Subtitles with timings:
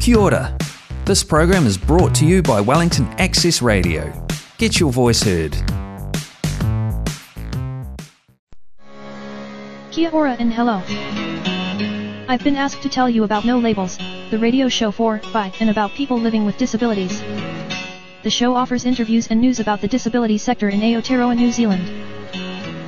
[0.00, 0.56] Kia ora.
[1.04, 4.12] This program is brought to you by Wellington Access Radio.
[4.56, 5.52] Get your voice heard.
[9.90, 10.82] Kia ora and hello.
[12.28, 13.98] I've been asked to tell you about No Labels,
[14.30, 17.20] the radio show for, by, and about people living with disabilities.
[18.22, 21.88] The show offers interviews and news about the disability sector in Aotearoa, New Zealand.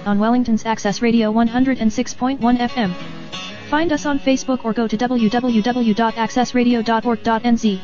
[0.07, 3.20] On Wellington's Access Radio 106.1 FM.
[3.71, 7.81] Find us on Facebook or go to www.accessradio.org.nz.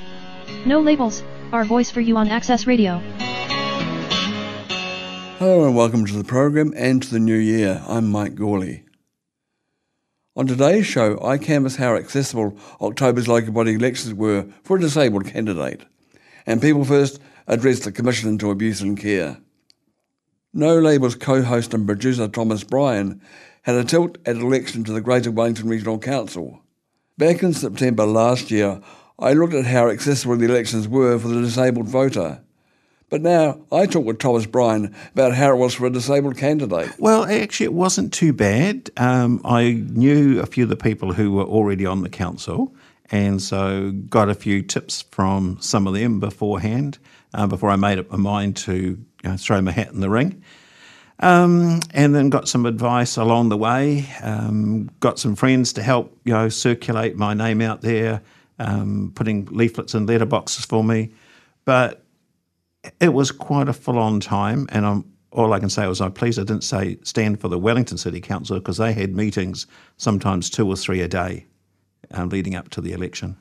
[0.67, 2.99] No labels, our voice for you on Access Radio.
[5.39, 7.85] Hello and welcome to the program and to the new year.
[7.87, 8.83] I'm Mike Gourley.
[10.35, 15.27] On today's show, I canvass how accessible October's local body elections were for a disabled
[15.27, 15.85] candidate.
[16.47, 19.39] And People First addressed the Commission into Abuse and Care.
[20.53, 23.21] No Labels co-host and producer Thomas Bryan
[23.67, 26.61] had a tilt at election to the Greater Wellington Regional Council.
[27.19, 28.81] Back in September last year,
[29.19, 32.43] I looked at how accessible the elections were for the disabled voter.
[33.11, 36.93] But now I talk with Thomas Bryan about how it was for a disabled candidate.
[37.01, 38.89] Well, actually, it wasn't too bad.
[38.99, 42.73] Um, I knew a few of the people who were already on the council,
[43.11, 46.99] and so got a few tips from some of them beforehand
[47.35, 50.11] uh, before I made up my mind to you know, throw my hat in the
[50.11, 50.45] ring.
[51.21, 54.07] Um, and then got some advice along the way.
[54.23, 58.21] Um, got some friends to help, you know, circulate my name out there,
[58.59, 61.11] um, putting leaflets in letterboxes for me.
[61.65, 62.05] But
[63.01, 66.39] it was quite a full-on time, and I'm, all I can say was I'm pleased
[66.39, 70.69] I didn't say stand for the Wellington City Council because they had meetings sometimes two
[70.69, 71.47] or three a day
[72.13, 73.37] um, leading up to the election.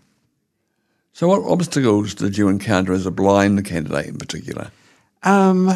[1.14, 4.72] So, what obstacles did you encounter as a blind candidate in particular?
[5.24, 5.72] Um,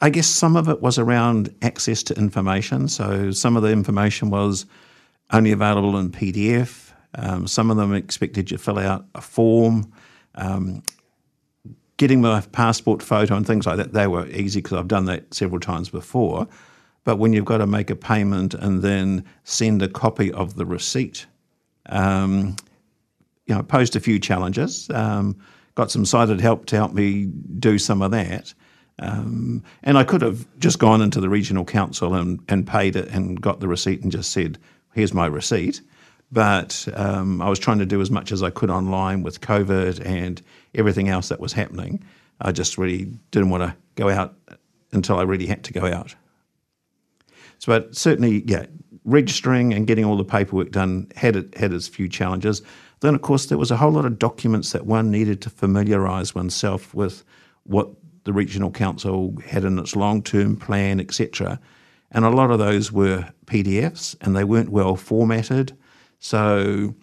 [0.00, 2.88] I guess some of it was around access to information.
[2.88, 4.66] So, some of the information was
[5.32, 6.92] only available in PDF.
[7.14, 9.92] Um, some of them expected you to fill out a form.
[10.34, 10.82] Um,
[11.96, 15.32] getting my passport photo and things like that, they were easy because I've done that
[15.34, 16.48] several times before.
[17.04, 20.64] But when you've got to make a payment and then send a copy of the
[20.64, 21.26] receipt,
[21.86, 22.56] um,
[23.46, 24.88] you know, posed a few challenges.
[24.90, 25.36] Um,
[25.74, 27.26] got some sighted help to help me
[27.58, 28.54] do some of that.
[28.98, 33.08] Um, and I could have just gone into the regional council and, and paid it
[33.08, 34.58] and got the receipt and just said,
[34.94, 35.80] here's my receipt.
[36.30, 40.04] But um, I was trying to do as much as I could online with COVID
[40.04, 40.40] and
[40.74, 42.02] everything else that was happening.
[42.40, 44.34] I just really didn't want to go out
[44.92, 46.14] until I really had to go out.
[47.58, 48.66] So, but certainly, yeah,
[49.04, 52.62] registering and getting all the paperwork done had it had its few challenges.
[53.00, 56.34] Then, of course, there was a whole lot of documents that one needed to familiarise
[56.34, 57.24] oneself with
[57.64, 57.88] what
[58.24, 61.58] the regional council had in its long-term plan, etc.
[62.10, 65.76] And a lot of those were PDFs, and they weren't well formatted,
[66.18, 66.94] so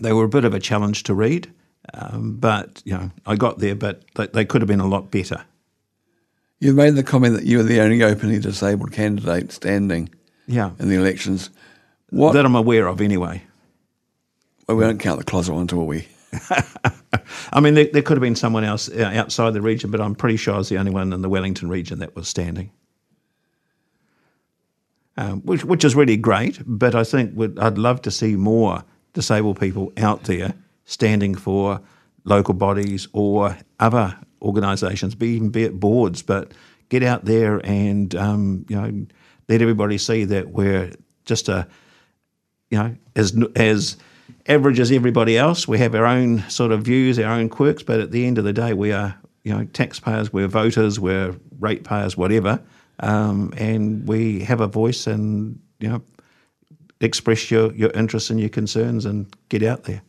[0.00, 1.52] they were a bit of a challenge to read.
[1.94, 5.10] Um, but you know, I got there, but they, they could have been a lot
[5.10, 5.44] better.
[6.58, 10.08] You made the comment that you were the only openly disabled candidate standing
[10.46, 11.50] Yeah, in the elections.
[12.10, 12.32] What?
[12.32, 13.42] that I'm aware of anyway.
[14.66, 16.08] well, we don't count the closet ones, will we?
[17.52, 20.14] I mean, there, there could have been someone else uh, outside the region, but I'm
[20.14, 22.70] pretty sure I was the only one in the Wellington region that was standing.
[25.18, 29.58] Um, which, which is really great, but I think I'd love to see more disabled
[29.58, 30.52] people out there
[30.84, 31.80] standing for
[32.24, 36.52] local bodies or other organisations, be even be it boards, but
[36.88, 39.06] get out there and um, you know
[39.48, 40.92] let everybody see that we're
[41.24, 41.66] just a
[42.70, 43.96] you know as as
[44.46, 45.66] average as everybody else.
[45.66, 48.44] We have our own sort of views, our own quirks, but at the end of
[48.44, 52.60] the day, we are you know taxpayers, we're voters, we're ratepayers, whatever,
[53.00, 56.02] um, and we have a voice and you know
[57.00, 60.02] express your your interests and your concerns and get out there.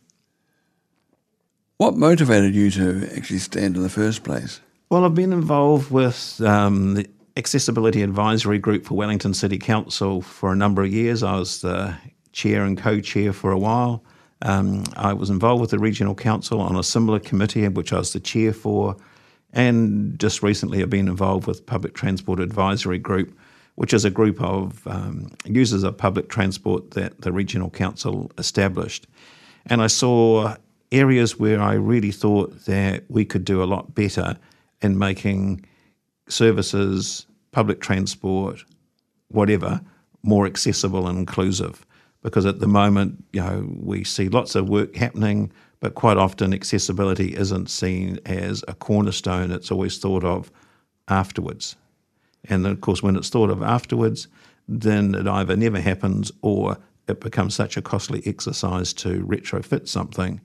[1.76, 4.60] What motivated you to actually stand in the first place?
[4.90, 7.06] Well, I've been involved with um, the
[7.36, 11.22] Accessibility Advisory Group for Wellington City Council for a number of years.
[11.22, 11.94] I was the
[12.32, 14.02] chair and co chair for a while.
[14.42, 18.12] Um, I was involved with the Regional Council on a similar committee, which I was
[18.12, 18.96] the chair for.
[19.52, 23.36] And just recently, I've been involved with Public Transport Advisory Group,
[23.76, 29.06] which is a group of um, users of public transport that the Regional Council established.
[29.66, 30.54] And I saw
[30.92, 34.36] areas where I really thought that we could do a lot better
[34.80, 35.64] in making
[36.28, 38.64] services, public transport,
[39.28, 39.80] whatever,
[40.22, 41.84] more accessible and inclusive.
[42.22, 46.52] Because at the moment, you know, we see lots of work happening, but quite often
[46.52, 49.52] accessibility isn't seen as a cornerstone.
[49.52, 50.50] It's always thought of
[51.06, 51.76] afterwards.
[52.44, 54.26] And then, of course, when it's thought of afterwards,
[54.66, 60.40] then it either never happens or it becomes such a costly exercise to retrofit something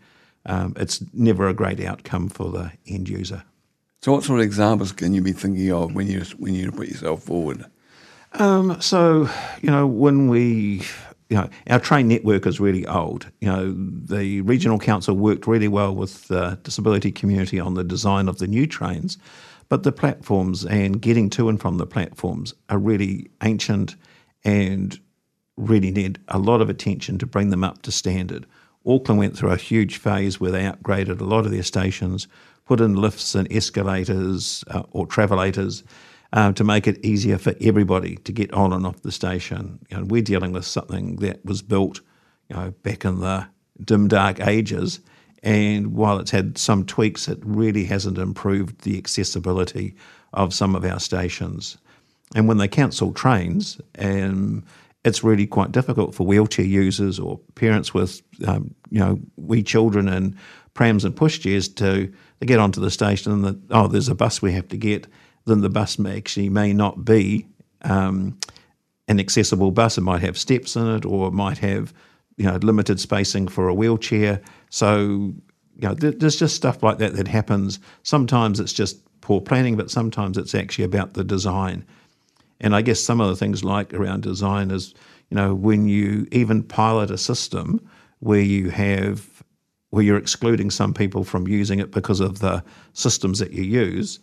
[0.45, 3.43] um, it's never a great outcome for the end user.
[4.01, 6.89] So, what sort of examples can you be thinking of when you when you put
[6.89, 7.65] yourself forward?
[8.33, 9.29] Um, so,
[9.61, 10.81] you know, when we,
[11.33, 13.31] you know, our train network is really old.
[13.41, 18.29] You know, the regional council worked really well with the disability community on the design
[18.29, 19.17] of the new trains,
[19.67, 23.95] but the platforms and getting to and from the platforms are really ancient
[24.45, 24.99] and
[25.57, 28.45] really need a lot of attention to bring them up to standard.
[28.85, 32.27] Auckland went through a huge phase where they upgraded a lot of their stations,
[32.65, 35.83] put in lifts and escalators uh, or travelators
[36.33, 39.79] uh, to make it easier for everybody to get on and off the station.
[39.89, 42.01] You know, we're dealing with something that was built,
[42.49, 43.47] you know, back in the
[43.83, 44.99] dim dark ages,
[45.43, 49.95] and while it's had some tweaks, it really hasn't improved the accessibility
[50.33, 51.77] of some of our stations.
[52.33, 54.63] And when they cancel trains, and
[55.03, 60.07] it's really quite difficult for wheelchair users or parents with, um, you know, wee children
[60.07, 60.35] and
[60.73, 62.11] prams and pushchairs to
[62.45, 65.05] get onto the station and that oh, there's a bus we have to get.
[65.45, 67.47] Then the bus may actually may not be
[67.81, 68.37] um,
[69.07, 69.97] an accessible bus.
[69.97, 71.93] It might have steps in it, or it might have
[72.37, 74.41] you know limited spacing for a wheelchair.
[74.69, 75.33] So
[75.75, 77.79] you know, there's just stuff like that that happens.
[78.03, 81.85] Sometimes it's just poor planning, but sometimes it's actually about the design.
[82.61, 84.93] And I guess some of the things like around design is,
[85.29, 87.85] you know, when you even pilot a system
[88.19, 89.43] where you have
[89.89, 92.63] where you're excluding some people from using it because of the
[92.93, 94.19] systems that you use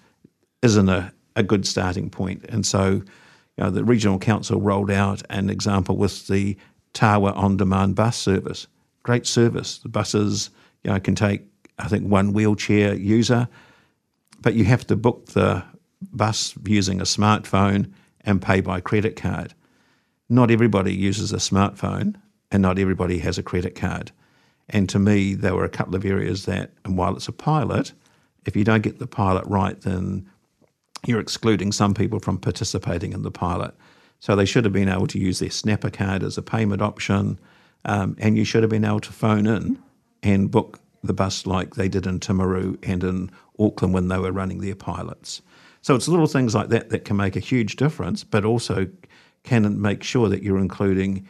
[0.63, 2.45] isn't a, a good starting point.
[2.49, 3.05] And so, you
[3.59, 6.57] know, the regional council rolled out an example with the
[6.93, 8.67] Tawa on-demand bus service.
[9.03, 9.79] Great service.
[9.79, 10.51] The buses,
[10.83, 11.43] you know, can take
[11.81, 13.49] I think one wheelchair user,
[14.41, 15.65] but you have to book the
[16.13, 17.93] bus using a smartphone
[18.23, 19.55] and pay by credit card.
[20.29, 22.17] Not everybody uses a smartphone
[22.51, 24.13] and not everybody has a credit card.
[24.69, 27.93] And to me, there were a couple of areas that, and while it's a pilot,
[28.47, 30.29] if you don't get the pilot right, then
[31.07, 33.75] you're excluding some people from participating in the pilot.
[34.21, 37.39] So they should have been able to use their Snapper card as a payment option,
[37.85, 39.79] um, and you should have been able to phone in
[40.23, 44.33] and book the bus like they did in Timaru and in Auckland when they were
[44.33, 45.41] running their pilots.
[45.83, 48.87] So it's little things like that that can make a huge difference, but also
[49.45, 51.27] can make sure that you're including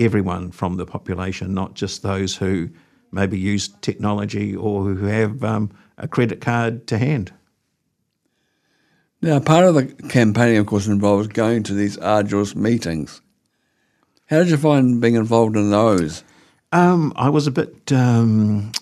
[0.00, 2.68] everyone from the population, not just those who
[3.12, 7.32] maybe use technology or who have um, a credit card to hand.
[9.20, 13.20] Now, part of the campaigning, of course, involves going to these arduous meetings.
[14.26, 16.22] How did you find being involved in those?
[16.70, 17.90] Um, I was a bit.
[17.90, 18.72] Um,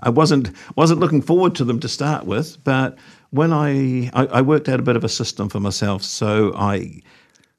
[0.00, 2.98] I wasn't wasn't looking forward to them to start with, but
[3.30, 7.00] when I, I, I worked out a bit of a system for myself, so I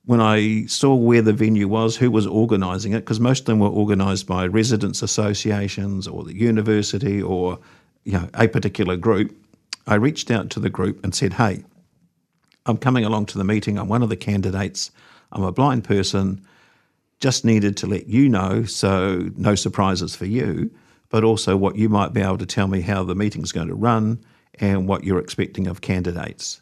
[0.06, 3.60] when I saw where the venue was, who was organising it, because most of them
[3.60, 7.60] were organised by residents' associations or the university or
[8.04, 9.36] you know a particular group,
[9.90, 11.64] I reached out to the group and said, "Hey,
[12.68, 13.80] I'm coming along to the meeting.
[13.80, 14.92] I'm one of the candidates.
[15.32, 16.42] I'm a blind person.
[17.20, 20.70] Just needed to let you know, so no surprises for you,
[21.10, 23.74] but also what you might be able to tell me how the meeting's going to
[23.74, 24.20] run
[24.60, 26.62] and what you're expecting of candidates."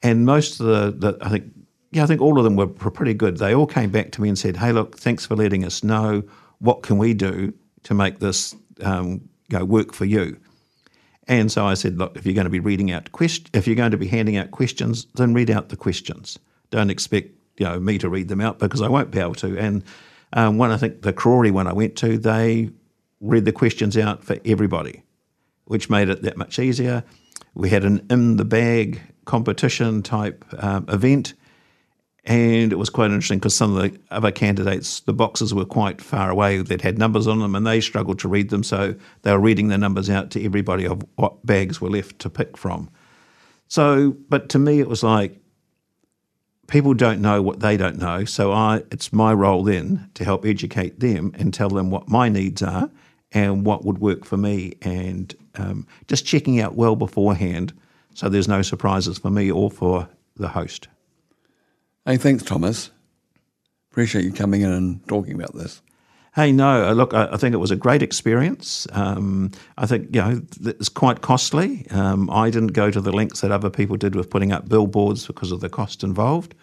[0.00, 1.44] And most of the, the I think
[1.90, 3.38] yeah, I think all of them were pretty good.
[3.38, 6.22] They all came back to me and said, "Hey, look, thanks for letting us know.
[6.60, 10.36] What can we do to make this um, work for you?"
[11.32, 13.76] And so I said, "Look, if you're going to be reading out quest- if you're
[13.76, 16.38] going to be handing out questions, then read out the questions.
[16.70, 19.58] Don't expect you know me to read them out because I won't be able to."
[19.58, 19.82] And
[20.34, 22.70] um, one, I think the Karori one I went to, they
[23.20, 25.04] read the questions out for everybody,
[25.64, 27.02] which made it that much easier.
[27.54, 31.32] We had an in the bag competition type um, event
[32.24, 36.00] and it was quite interesting because some of the other candidates, the boxes were quite
[36.00, 38.62] far away that had numbers on them, and they struggled to read them.
[38.62, 42.30] So they were reading the numbers out to everybody of what bags were left to
[42.30, 42.88] pick from.
[43.66, 45.40] So, but to me, it was like
[46.68, 48.24] people don't know what they don't know.
[48.24, 52.28] So I, it's my role then to help educate them and tell them what my
[52.28, 52.88] needs are
[53.32, 57.72] and what would work for me, and um, just checking out well beforehand,
[58.14, 60.88] so there's no surprises for me or for the host.
[62.04, 62.90] Hey, thanks, Thomas.
[63.92, 65.82] Appreciate you coming in and talking about this.
[66.34, 68.88] Hey, no, uh, look, I, think it was a great experience.
[68.90, 71.86] Um, I think, you know, it's quite costly.
[71.90, 75.28] Um, I didn't go to the lengths that other people did with putting up billboards
[75.28, 76.56] because of the cost involved.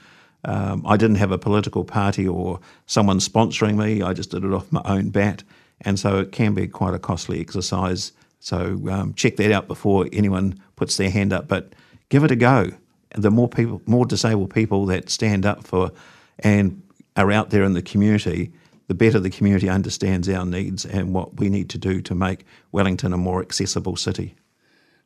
[0.43, 4.01] Um, I didn't have a political party or someone sponsoring me.
[4.01, 5.43] I just did it off my own bat.
[5.81, 8.11] And so it can be quite a costly exercise.
[8.41, 11.47] So um, check that out before anyone puts their hand up.
[11.47, 11.75] But
[12.09, 12.71] give it a go
[13.15, 15.91] the more people, more disabled people that stand up for
[16.39, 16.81] and
[17.15, 18.51] are out there in the community,
[18.87, 22.45] the better the community understands our needs and what we need to do to make
[22.71, 24.35] Wellington a more accessible city.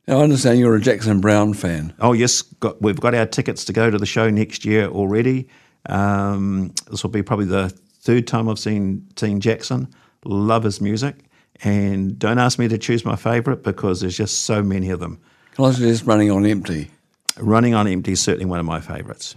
[0.06, 1.94] Now, I understand you're a Jackson Browne fan.
[1.98, 5.48] Oh, yes, got, we've got our tickets to go to the show next year already.
[5.86, 7.70] Um, this will be probably the
[8.00, 9.88] third time I've seen, seen Jackson.
[10.24, 11.16] Love his music.
[11.62, 15.20] And don't ask me to choose my favourite because there's just so many of them.
[15.54, 16.90] Can I suggest Running on Empty?
[17.38, 19.34] Running on Empty is certainly one of my favourites.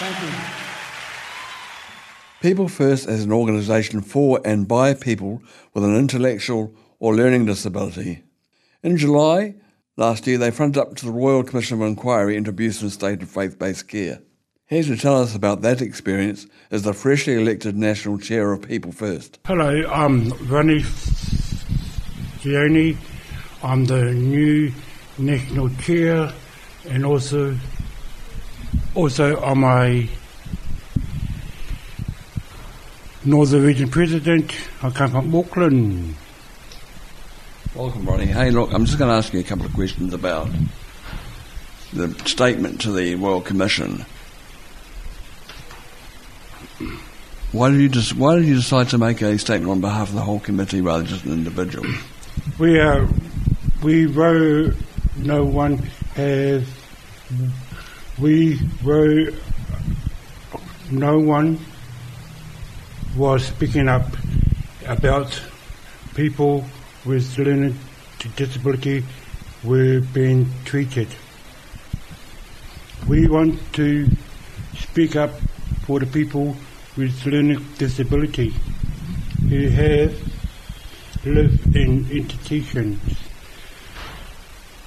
[0.00, 0.32] Thank you.
[2.40, 5.42] People First is an organisation for and by people
[5.74, 8.22] with an intellectual or learning disability.
[8.82, 9.56] In July
[9.98, 13.22] last year, they fronted up to the Royal Commission of Inquiry into abuse in state
[13.22, 14.22] of faith-based care.
[14.68, 18.92] Here to tell us about that experience is the freshly elected National Chair of People
[18.92, 19.38] First.
[19.44, 20.80] Hello, I'm Ronnie
[22.40, 22.96] Sione.
[23.62, 24.72] I'm the new
[25.18, 26.32] National Chair
[26.88, 27.54] and also
[28.94, 30.08] also I'm a
[33.24, 34.54] Northern Region President.
[34.82, 36.14] I come from Auckland.
[37.74, 38.26] Welcome, Ronnie.
[38.26, 40.48] Hey, look, I'm just going to ask you a couple of questions about
[41.92, 44.04] the statement to the Royal Commission.
[47.52, 50.14] Why did you just, Why did you decide to make a statement on behalf of
[50.14, 51.86] the whole committee rather than just an individual?
[52.58, 53.08] We are
[53.82, 54.74] we wrote
[55.16, 55.78] no one
[56.14, 56.66] has
[58.20, 59.34] we wrote
[60.90, 61.58] no one
[63.16, 64.04] was speaking up
[64.86, 65.42] about
[66.14, 66.64] people
[67.06, 67.74] with learning
[68.36, 69.02] disability
[69.64, 71.08] were being treated.
[73.08, 74.06] We want to
[74.76, 75.30] speak up
[75.86, 76.56] for the people
[76.96, 78.54] with learning disability
[79.48, 80.14] who have
[81.24, 83.00] lived in institutions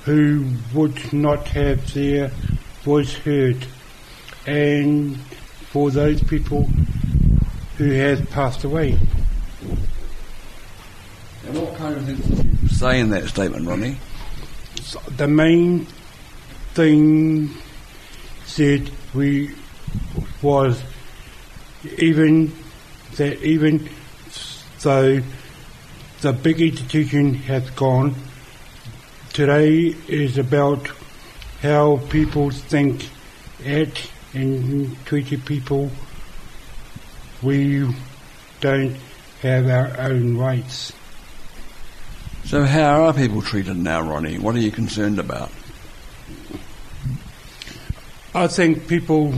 [0.05, 2.29] who would not have their
[2.83, 3.65] voice heard
[4.45, 5.17] and
[5.71, 6.63] for those people
[7.77, 8.99] who have passed away.
[11.47, 13.97] And what kind of things did you say in that statement, Ronnie?
[14.81, 15.87] So the main
[16.73, 17.49] thing
[18.45, 19.55] said we
[20.41, 20.81] was
[21.97, 22.53] even
[23.15, 23.89] that even
[24.81, 25.21] though
[26.21, 28.15] the big institution has gone,
[29.31, 30.89] today is about
[31.63, 33.09] how people think
[33.65, 35.89] at and treated people.
[37.41, 37.89] We
[38.59, 38.97] don't
[39.41, 40.91] have our own rights.
[42.43, 44.37] So, how are people treated now, Ronnie?
[44.37, 45.51] What are you concerned about?
[48.35, 49.33] I think people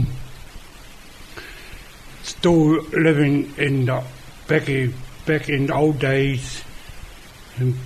[2.24, 4.02] still living in the
[4.48, 4.94] back in,
[5.26, 6.64] back in the old days
[7.58, 7.76] and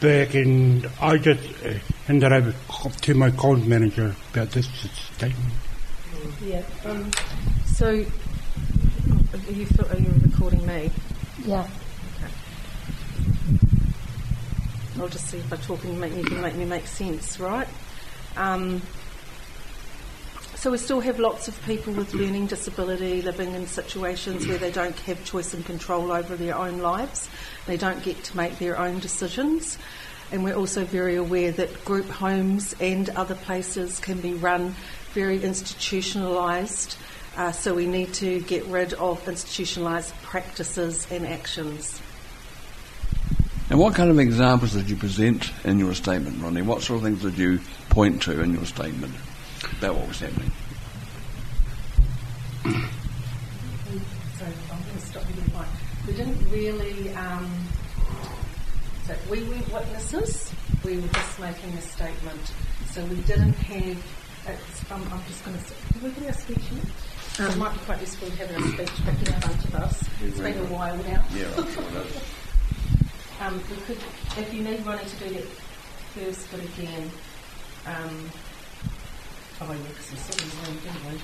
[0.00, 1.74] back and I just uh,
[2.06, 2.54] handed over
[3.02, 4.66] to my cold manager about this
[5.16, 5.52] statement.
[6.42, 6.62] Yeah.
[6.84, 7.10] Um,
[7.66, 10.90] so, are you, are you recording me?
[11.44, 11.68] Yeah.
[12.16, 12.32] Okay.
[14.98, 17.68] I'll just see if by talking make, you can make me make sense, right?
[18.36, 18.82] Um,
[20.60, 24.70] so we still have lots of people with learning disability living in situations where they
[24.70, 27.30] don't have choice and control over their own lives.
[27.64, 29.78] They don't get to make their own decisions.
[30.30, 34.74] And we're also very aware that group homes and other places can be run
[35.14, 36.94] very institutionalised.
[37.38, 42.02] Uh, so we need to get rid of institutionalised practices and actions.
[43.70, 46.60] And what kind of examples did you present in your statement, Ronnie?
[46.60, 49.14] What sort of things did you point to in your statement
[49.78, 50.52] about what was happening?
[54.38, 55.60] So I'm going to stop you there.
[55.60, 55.68] Right.
[56.06, 57.12] We didn't really.
[57.14, 57.64] Um,
[59.06, 60.52] so we weren't witnesses.
[60.84, 62.52] We were just making a statement.
[62.90, 64.04] So we didn't have.
[64.46, 65.64] It's, um, I'm just going to.
[65.64, 67.46] Say can we get a speech here?
[67.46, 70.04] Um, it might be quite useful having a speech back in front of us.
[70.22, 71.24] It's been a while now.
[71.34, 72.22] Yeah, I'm sure that is.
[73.40, 73.98] Um, we could,
[74.36, 75.44] if you need Ronnie to do that
[76.14, 77.10] first bit again.
[77.86, 78.30] Um,
[79.60, 81.20] oh, yeah, because he's sitting in the room.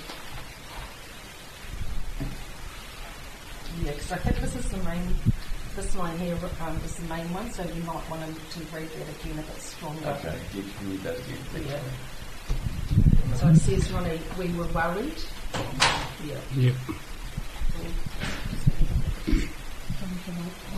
[3.83, 5.15] Yeah, because I think this is the main,
[5.75, 8.89] this line here um, is the main one, so you might want him to read
[8.89, 10.07] that again a bit stronger.
[10.07, 11.39] Okay, you can read that again.
[11.69, 11.81] Yeah.
[13.37, 15.23] So it says, Ronnie, we were worried.
[16.25, 16.41] Yeah.
[16.57, 16.75] Yep.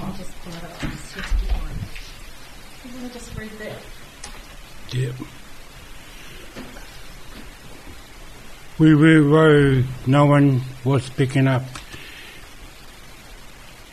[0.01, 0.85] I'll just pull it up.
[0.85, 1.17] It's.
[2.85, 3.77] You to just read that?
[4.93, 5.15] Yep.
[8.79, 11.65] We were worried no one was picking up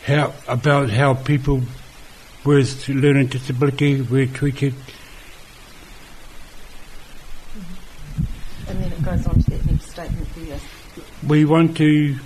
[0.04, 1.62] how about how people
[2.44, 4.72] with learning disability were treated.
[8.68, 10.60] And then it goes on to that next statement there.
[11.26, 12.16] We want to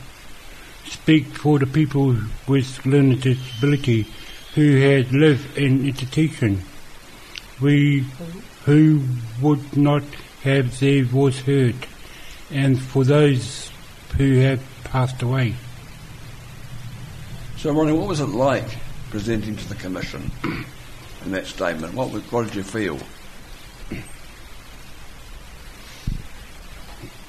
[0.85, 4.07] speak for the people with learning disability
[4.55, 6.63] who had lived in institution.
[7.63, 8.05] We
[8.67, 9.05] who
[9.41, 10.03] would not
[10.43, 11.77] have their voice heard,
[12.51, 13.71] and for those
[14.17, 15.55] who have passed away.
[17.57, 18.69] So, Ronnie, what was it like
[19.11, 20.31] presenting to the Commission
[21.25, 21.95] in that statement?
[21.95, 22.99] What, what did you feel?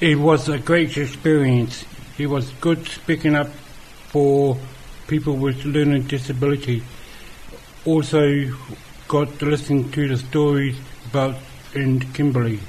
[0.01, 1.85] it was a great experience.
[2.17, 3.49] It was good speaking up
[4.07, 4.57] for
[5.07, 6.81] people with learning disability.
[7.85, 8.51] Also
[9.07, 11.35] got to listen to the stories about
[11.75, 12.59] in Kimberley.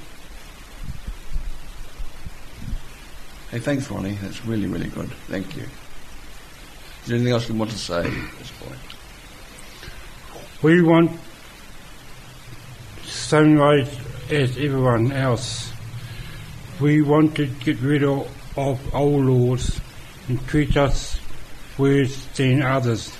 [3.53, 4.15] Hey, thanks, Ronnie.
[4.23, 5.11] That's really, really good.
[5.29, 5.65] Thank you.
[5.65, 8.79] Is there anything else you want to say at this point?
[10.63, 11.21] We want
[13.05, 13.95] same rights
[14.31, 15.71] as everyone else.
[16.81, 19.79] We want to get rid of, of old laws
[20.29, 21.21] and treat us
[21.77, 23.15] worse than others,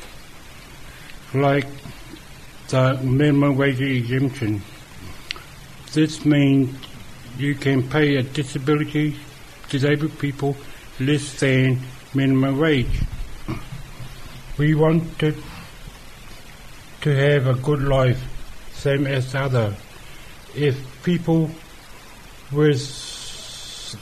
[1.35, 1.67] like
[2.69, 4.63] the minimum wage exemption.
[5.93, 6.75] This means
[7.37, 9.19] you can pay a disability
[9.73, 10.55] disabled people
[11.01, 11.81] less than
[12.15, 13.01] minimum wage.
[14.59, 15.37] We wanted
[17.01, 18.23] to have a good life,
[18.75, 19.75] same as other.
[20.55, 21.51] If people
[22.53, 22.83] with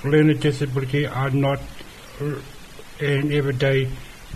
[0.05, 1.61] learning disability are not
[2.99, 3.89] an everyday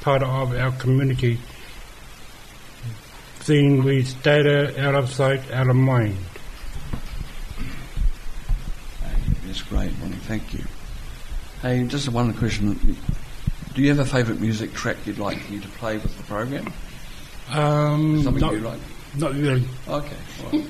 [0.02, 1.40] part of our community,
[3.46, 4.38] then we stay
[4.78, 6.16] out of sight, out of mind.
[9.44, 10.16] That's great, Ronnie.
[10.26, 10.64] Thank you.
[11.64, 12.74] Hey, just one question.
[13.72, 16.70] Do you have a favourite music track you'd like me to play with the program?
[17.50, 18.80] Um, Something not, you like?
[19.16, 19.64] not really.
[19.88, 20.16] Okay.
[20.44, 20.66] All right.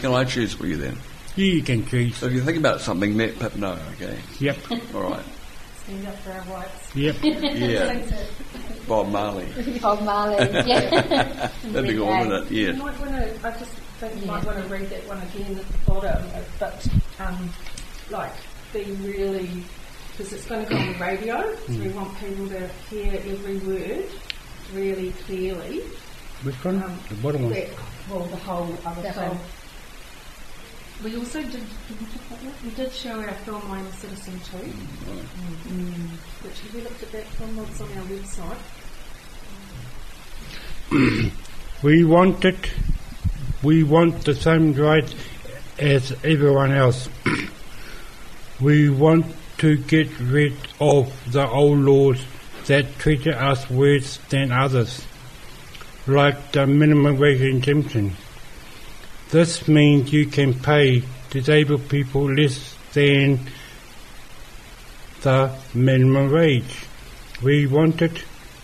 [0.00, 0.98] Can I choose for you then?
[1.36, 2.16] Yeah, You can choose.
[2.16, 4.18] So if you think about something, let Pip know, okay?
[4.40, 4.56] Yep,
[4.96, 5.22] All right.
[5.84, 6.96] Stand up for our rights.
[6.96, 7.16] yep.
[7.22, 8.02] Yeah.
[8.88, 9.46] Bob Marley.
[9.80, 10.38] Bob Marley.
[10.66, 11.50] Yeah.
[11.66, 12.52] That'd be good, wouldn't it?
[12.52, 15.56] You might want to, I just think you might want to read that one again
[15.56, 16.26] at the bottom,
[16.58, 16.88] but
[17.20, 17.48] um,
[18.10, 18.32] like
[18.72, 19.62] be really,
[20.16, 23.58] because it's going to go on the radio, so we want people to hear every
[23.58, 24.06] word
[24.72, 25.80] really clearly.
[26.42, 26.82] Which one?
[26.82, 27.64] Um, the bottom one.
[28.10, 29.36] Well, the whole other The film.
[29.36, 29.40] whole-
[31.04, 32.62] We also did, did we talk about that?
[32.64, 36.08] We did show our film I'm a Citizen too, mm.
[36.42, 37.58] which have you looked at that film?
[37.70, 38.58] It's on our website.
[41.82, 42.70] We want it.
[43.62, 45.14] We want the same rights
[45.78, 47.06] as everyone else.
[48.62, 49.26] we want
[49.58, 52.24] to get rid of the old laws
[52.66, 55.04] that treated us worse than others,
[56.06, 58.12] like the minimum wage exemption.
[59.30, 63.40] This means you can pay disabled people less than
[65.22, 66.84] the minimum wage.
[67.42, 68.22] We wanted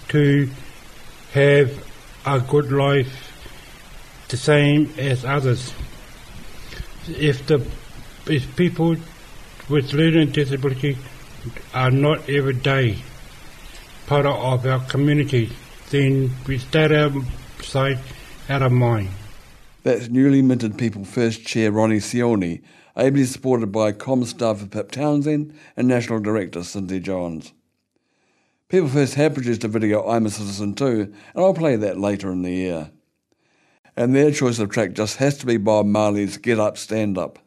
[0.08, 0.50] to
[1.32, 1.88] have
[2.24, 3.32] a good life
[4.28, 5.72] the same as others.
[7.08, 7.66] If the
[8.26, 8.96] if people
[9.68, 10.98] with learning disability
[11.74, 13.02] are not every day
[14.06, 15.50] part of our community,
[15.90, 17.10] then we start our
[17.62, 17.98] sight
[18.48, 19.08] out of mind.
[19.84, 22.62] That's newly minted People First Chair Ronnie Sione,
[22.96, 27.52] ably supported by com staffer Pip Townsend and National Director Cynthia Johns.
[28.68, 32.30] People First have produced a video, I'm a Citizen Too, and I'll play that later
[32.30, 32.90] in the year.
[33.96, 37.38] And their choice of track just has to be Bob Marley's Get Up, Stand Up.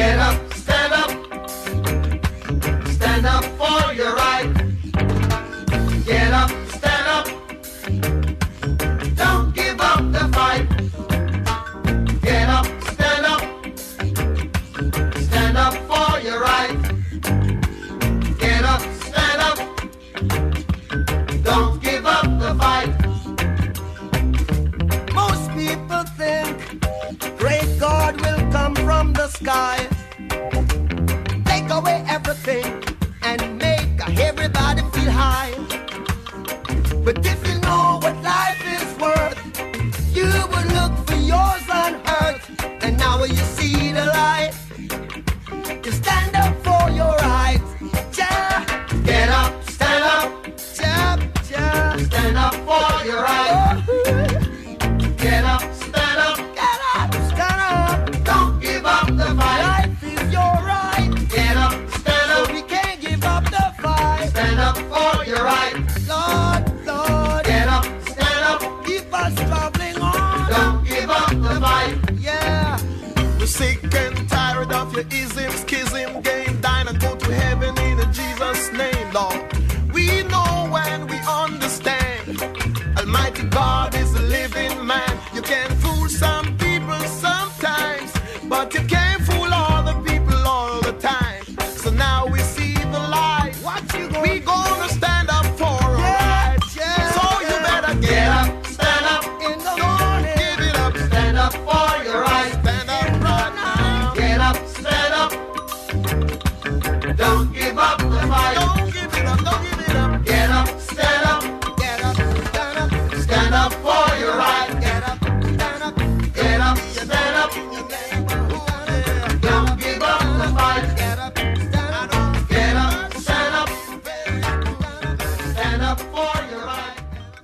[0.00, 0.49] Get up.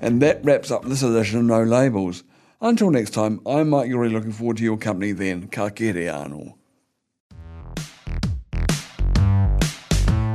[0.07, 2.23] And that wraps up this edition of No Labels.
[2.61, 5.49] Until next time, I'm Mike Yuri looking forward to your company then.
[5.49, 6.55] Ka kite anō.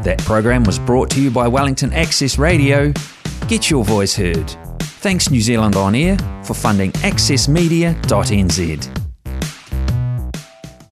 [0.04, 2.92] That program was brought to you by Wellington Access Radio.
[3.48, 4.50] Get your voice heard.
[4.82, 9.01] Thanks New Zealand On Air for funding accessmedia.nz.